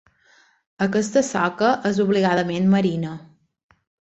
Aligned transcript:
Aquesta 0.85 1.23
soca 1.27 1.69
és 1.91 1.99
obligadament 2.07 2.73
marina. 2.73 3.17